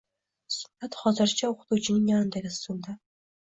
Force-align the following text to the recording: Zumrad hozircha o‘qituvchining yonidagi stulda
Zumrad 0.53 0.97
hozircha 1.03 1.49
o‘qituvchining 1.51 2.09
yonidagi 2.13 2.55
stulda 2.57 2.99